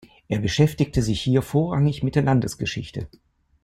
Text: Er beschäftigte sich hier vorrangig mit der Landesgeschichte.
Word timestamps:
Er 0.29 0.39
beschäftigte 0.39 1.03
sich 1.03 1.21
hier 1.21 1.43
vorrangig 1.43 2.01
mit 2.01 2.15
der 2.15 2.23
Landesgeschichte. 2.23 3.07